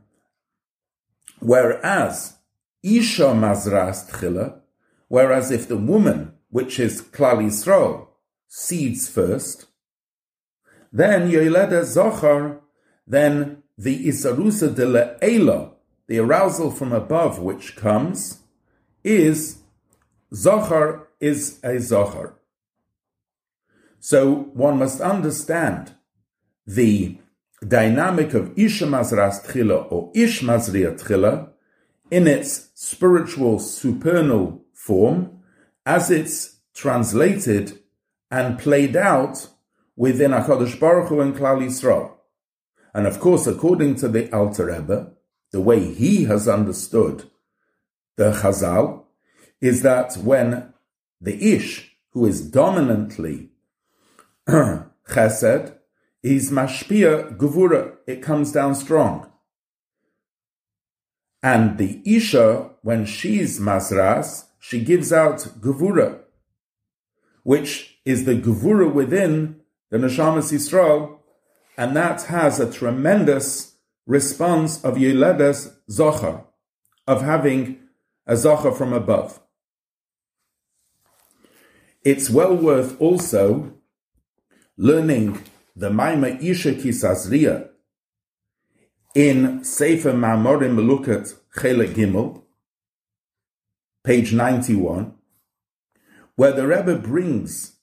whereas 1.41 2.37
Isha 2.83 3.35
Mazras 3.35 4.11
Tchila, 4.11 4.61
whereas 5.09 5.51
if 5.51 5.69
the 5.69 5.77
woman, 5.77 6.33
which 6.51 6.79
is 6.81 7.03
Klal 7.03 7.45
Yisrael, 7.45 8.09
seeds 8.49 9.09
first, 9.09 9.67
then 10.93 11.31
Yoileda 11.31 11.85
Zohar, 11.85 12.61
then 13.07 13.63
the 13.77 14.07
Isarusa 14.09 14.75
de 14.75 14.87
la 14.87 15.71
the 16.09 16.19
arousal 16.19 16.71
from 16.71 16.93
above 16.93 17.39
which 17.41 17.77
comes, 17.77 18.39
is 19.05 19.59
Zohar 20.33 21.09
is 21.21 21.59
a 21.63 21.79
Zohar. 21.81 22.36
So 24.07 24.35
one 24.55 24.79
must 24.79 25.01
understand 25.01 25.95
the 26.65 27.19
dynamic 27.67 28.35
of 28.35 28.57
Isha 28.57 28.87
Mazras 28.87 29.45
Tchila 29.45 29.91
or 29.91 30.13
Ish 30.15 30.43
Mazriya 30.43 30.97
Tchila 30.97 31.49
in 32.13 32.29
its 32.29 32.69
spiritual 32.77 33.59
supernal 33.59 34.63
form 34.73 35.41
as 35.85 36.13
it's 36.13 36.61
translated 36.73 37.81
and 38.31 38.61
played 38.61 38.95
out 38.95 39.49
within 39.97 40.31
HaKadosh 40.31 40.79
Baruch 40.79 41.09
Hu 41.09 41.21
and 41.21 41.35
Klal 41.35 41.59
Yisrael. 41.67 42.13
And 42.95 43.09
of 43.09 43.19
course, 43.19 43.49
according 43.49 43.97
to 43.97 44.07
the 44.07 44.33
Alter 44.33 44.67
Rebbe, 44.67 45.15
the 45.51 45.61
way 45.61 45.93
he 45.93 46.27
has 46.27 46.47
understood 46.47 47.25
the 48.15 48.31
Chazal 48.31 49.03
is 49.61 49.83
that 49.83 50.15
when 50.19 50.73
the 51.21 51.55
Ish, 51.55 51.97
who 52.13 52.25
is 52.25 52.49
dominantly 52.49 53.51
chesed 54.49 55.75
is 56.23 56.51
mashpia 56.53 57.37
gevura. 57.37 57.97
It 58.07 58.23
comes 58.23 58.53
down 58.53 58.75
strong. 58.75 59.31
And 61.43 61.79
the 61.79 62.01
isha, 62.05 62.71
when 62.83 63.07
she's 63.07 63.59
mazras, 63.59 64.45
she 64.61 64.81
gives 64.81 65.13
out 65.13 65.39
gevura, 65.61 66.21
which 67.43 67.99
is 68.05 68.25
the 68.25 68.35
gevura 68.35 68.93
within 68.93 69.61
the 69.91 69.99
neshamas 69.99 70.53
Yisrael, 70.53 71.19
and 71.77 71.97
that 71.97 72.23
has 72.23 72.59
a 72.59 72.73
tremendous 72.73 73.77
response 74.07 74.83
of 74.85 74.95
Yeledes 74.95 75.75
Zocha, 75.91 76.45
of 77.07 77.23
having 77.23 77.79
a 78.27 78.35
Zocha 78.35 78.77
from 78.77 78.93
above. 78.93 79.41
It's 82.05 82.31
well 82.31 82.57
worth 82.57 83.01
also 83.01 83.77
learning 84.77 85.43
the 85.75 85.91
Maima 85.91 86.43
Isha 86.43 86.73
Kisazriya 86.73 87.69
in 89.15 89.65
Sefer 89.65 90.13
Ma'amorim 90.13 90.77
Melukat 90.77 91.35
Chele 91.57 91.89
Gimel, 91.89 92.43
page 94.05 94.33
91, 94.35 95.15
where 96.35 96.53
the 96.53 96.67
Rebbe 96.67 96.97
brings 96.99 97.77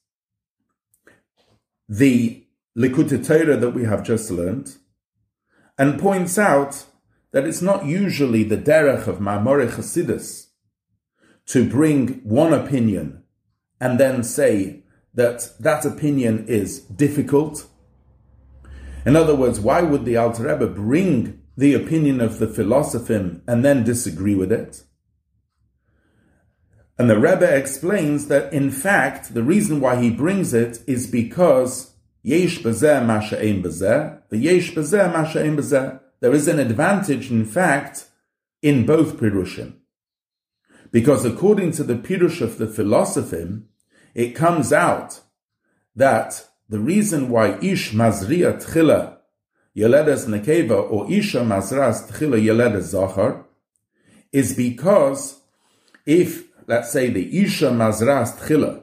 the 1.88 2.44
Likutei 2.78 3.26
Torah 3.26 3.56
that 3.56 3.70
we 3.70 3.84
have 3.84 4.04
just 4.04 4.30
learned 4.30 4.76
and 5.76 6.00
points 6.00 6.38
out 6.38 6.86
that 7.32 7.44
it's 7.44 7.62
not 7.62 7.84
usually 7.84 8.44
the 8.44 8.56
derech 8.56 9.08
of 9.08 9.18
Ma'amore 9.18 9.68
Chasidus 9.68 10.46
to 11.46 11.68
bring 11.68 12.20
one 12.22 12.52
opinion 12.52 13.24
and 13.80 13.98
then 13.98 14.22
say 14.22 14.83
that 15.14 15.52
that 15.60 15.84
opinion 15.84 16.46
is 16.48 16.80
difficult. 16.80 17.66
In 19.06 19.16
other 19.16 19.34
words, 19.34 19.60
why 19.60 19.82
would 19.82 20.04
the 20.04 20.16
Alter 20.16 20.44
Rebbe 20.44 20.66
bring 20.66 21.42
the 21.56 21.74
opinion 21.74 22.20
of 22.20 22.38
the 22.38 22.46
philosopher 22.46 23.40
and 23.46 23.64
then 23.64 23.84
disagree 23.84 24.34
with 24.34 24.50
it? 24.50 24.82
And 26.98 27.10
the 27.10 27.18
Rebbe 27.18 27.56
explains 27.56 28.28
that 28.28 28.52
in 28.52 28.70
fact, 28.70 29.34
the 29.34 29.42
reason 29.42 29.80
why 29.80 30.00
he 30.00 30.10
brings 30.10 30.54
it 30.54 30.80
is 30.86 31.06
because 31.06 31.94
yesh 32.22 32.60
bezeh 32.60 33.04
masha 33.04 33.40
ein 33.40 33.62
bezeh, 33.62 34.20
the 34.30 34.38
yesh 34.38 34.72
bezeh 34.72 35.12
masha 35.12 35.42
ein 35.42 35.56
bezeh. 35.56 36.00
There 36.20 36.32
is 36.32 36.48
an 36.48 36.58
advantage, 36.58 37.30
in 37.30 37.44
fact, 37.44 38.06
in 38.62 38.86
both 38.86 39.18
pirushim. 39.18 39.74
Because 40.90 41.24
according 41.24 41.72
to 41.72 41.84
the 41.84 41.96
pirush 41.96 42.40
of 42.40 42.56
the 42.56 42.68
philosopher, 42.68 43.62
it 44.14 44.34
comes 44.34 44.72
out 44.72 45.20
that 45.96 46.46
the 46.68 46.78
reason 46.78 47.28
why 47.28 47.58
ish 47.60 47.92
mazriya 47.92 48.62
tchila 48.62 49.16
yeledes 49.76 50.26
nekeva 50.26 50.90
or 50.90 51.10
isha 51.10 51.40
mazras 51.40 52.10
tchila 52.10 52.40
yeledes 52.40 52.82
zachar 52.82 53.44
is 54.32 54.54
because 54.54 55.40
if, 56.06 56.44
let's 56.66 56.90
say, 56.90 57.08
the 57.08 57.42
isha 57.42 57.70
mazras 57.70 58.38
tchila, 58.38 58.82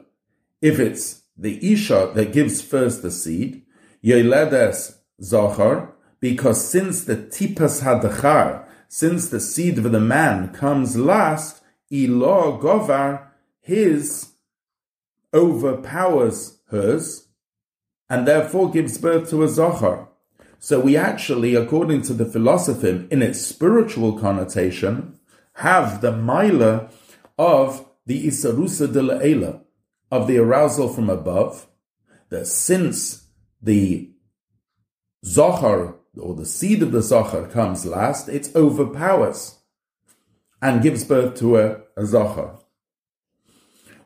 if 0.60 0.78
it's 0.78 1.22
the 1.36 1.72
isha 1.72 2.12
that 2.14 2.32
gives 2.32 2.62
first 2.62 3.02
the 3.02 3.10
seed, 3.10 3.62
yeledes 4.04 4.96
zachar, 5.22 5.92
because 6.20 6.66
since 6.66 7.04
the 7.04 7.16
tipas 7.16 7.82
hadachar, 7.82 8.64
since 8.88 9.28
the 9.28 9.40
seed 9.40 9.78
of 9.78 9.90
the 9.90 10.00
man 10.00 10.52
comes 10.52 10.96
last, 10.96 11.62
ilo 11.90 12.58
govar, 12.60 13.26
his 13.60 14.31
overpowers 15.34 16.58
hers, 16.68 17.28
and 18.08 18.26
therefore 18.26 18.70
gives 18.70 18.98
birth 18.98 19.30
to 19.30 19.42
a 19.42 19.48
Zohar. 19.48 20.08
So 20.58 20.78
we 20.80 20.96
actually, 20.96 21.54
according 21.54 22.02
to 22.02 22.14
the 22.14 22.24
philosophy, 22.24 23.06
in 23.10 23.22
its 23.22 23.40
spiritual 23.40 24.18
connotation, 24.18 25.18
have 25.54 26.00
the 26.00 26.12
Maila 26.12 26.92
of 27.38 27.88
the 28.06 28.26
Isarusa 28.26 28.92
de 28.92 29.00
La'ela, 29.00 29.62
of 30.10 30.26
the 30.26 30.38
arousal 30.38 30.88
from 30.88 31.08
above, 31.08 31.66
that 32.28 32.46
since 32.46 33.28
the 33.60 34.10
Zohar, 35.24 35.96
or 36.18 36.34
the 36.34 36.46
seed 36.46 36.82
of 36.82 36.92
the 36.92 37.02
Zohar 37.02 37.46
comes 37.46 37.86
last, 37.86 38.28
it 38.28 38.50
overpowers 38.54 39.58
and 40.60 40.82
gives 40.82 41.04
birth 41.04 41.38
to 41.38 41.56
a, 41.56 41.80
a 41.96 42.04
Zohar. 42.04 42.60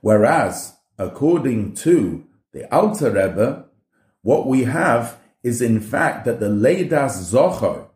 Whereas 0.00 0.75
according 0.98 1.74
to 1.74 2.24
the 2.52 2.72
Alter 2.74 3.11
Rebbe, 3.11 3.66
what 4.22 4.46
we 4.46 4.64
have 4.64 5.18
is 5.42 5.62
in 5.62 5.80
fact 5.80 6.24
that 6.24 6.40
the 6.40 6.48
Leidas 6.48 7.12
Zohar 7.22 7.88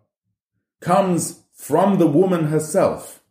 comes 0.80 1.42
from 1.52 1.98
the 1.98 2.06
woman 2.06 2.46
herself. 2.46 3.22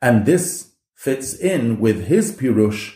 And 0.00 0.24
this 0.26 0.72
fits 0.94 1.34
in 1.34 1.80
with 1.80 2.06
his 2.06 2.32
Pirush 2.32 2.94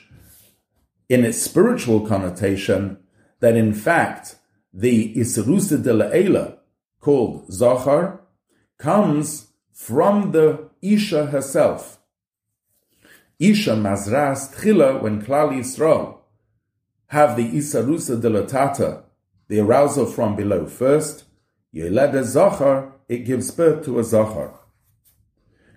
in 1.09 1.25
its 1.25 1.43
spiritual 1.43 2.07
connotation 2.07 2.99
that 3.41 3.57
in 3.57 3.73
fact 3.73 4.37
the 4.73 5.15
Isrusa 5.15 5.83
de 5.83 5.93
La'ela 5.93 6.59
called 7.01 7.53
Zohar 7.53 8.21
comes 8.79 9.49
from 9.73 10.33
the 10.33 10.71
Isha 10.81 11.27
herself. 11.27 11.99
Isha 13.43 13.73
Mazras 13.73 14.55
Tchila, 14.55 15.03
when 15.03 15.21
Klal 15.21 15.51
Yisrael 15.51 16.19
have 17.09 17.37
the 17.37 17.51
Isarusa 17.51 18.21
delatata, 18.23 19.03
the 19.49 19.59
arousal 19.59 20.07
from 20.07 20.37
below 20.37 20.67
first, 20.67 21.25
Yeled 21.73 22.25
Zachar, 22.25 22.93
it 23.09 23.25
gives 23.25 23.51
birth 23.51 23.85
to 23.85 23.99
a 23.99 24.05
Zachar. 24.05 24.61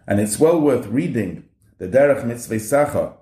And 0.06 0.20
it's 0.20 0.38
well 0.38 0.62
worth 0.62 0.86
reading 0.86 1.46
the 1.80 1.88
Derech 1.88 2.24
Mitzvosecha 2.24 3.18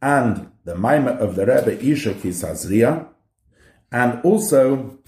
and 0.00 0.52
the 0.64 0.76
Maimah 0.76 1.18
of 1.18 1.34
the 1.34 1.46
Rebbe 1.46 1.84
Isha 1.84 2.14
Kisazriya, 2.14 3.08
and 3.90 4.20
also 4.22 4.98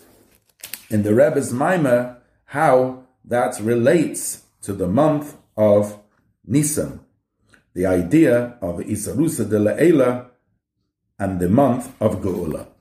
in 0.91 1.05
the 1.05 1.15
Rebbe's 1.15 1.53
Maimah 1.53 2.17
how 2.47 3.05
that 3.25 3.61
relates 3.61 4.43
to 4.63 4.73
the 4.73 4.89
month 4.89 5.37
of 5.57 6.01
Nisan 6.45 6.99
the 7.75 7.87
idea 7.87 8.59
of 8.61 8.81
Isarusa 8.81 9.49
de 9.49 9.59
La'ela 9.59 10.31
and 11.19 11.41
the 11.41 11.49
month 11.49 11.91
of 12.01 12.21
Geula. 12.21 12.72